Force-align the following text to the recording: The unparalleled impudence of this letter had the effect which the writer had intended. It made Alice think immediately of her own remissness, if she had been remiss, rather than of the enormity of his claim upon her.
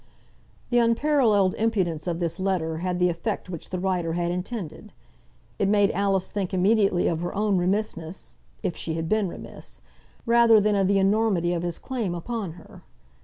The 0.71 0.79
unparalleled 0.79 1.53
impudence 1.59 2.07
of 2.07 2.19
this 2.19 2.39
letter 2.39 2.77
had 2.79 2.97
the 2.97 3.09
effect 3.09 3.49
which 3.51 3.69
the 3.69 3.77
writer 3.77 4.13
had 4.13 4.31
intended. 4.31 4.93
It 5.59 5.67
made 5.69 5.91
Alice 5.91 6.31
think 6.31 6.55
immediately 6.55 7.07
of 7.07 7.19
her 7.21 7.35
own 7.35 7.59
remissness, 7.59 8.39
if 8.63 8.75
she 8.75 8.95
had 8.95 9.07
been 9.07 9.27
remiss, 9.27 9.81
rather 10.25 10.59
than 10.59 10.73
of 10.73 10.87
the 10.87 10.97
enormity 10.97 11.53
of 11.53 11.61
his 11.61 11.77
claim 11.77 12.15
upon 12.15 12.53
her. 12.53 12.81